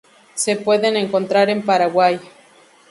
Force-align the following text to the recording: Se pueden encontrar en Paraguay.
Se 0.33 0.55
pueden 0.55 0.97
encontrar 0.97 1.51
en 1.51 1.61
Paraguay. 1.61 2.19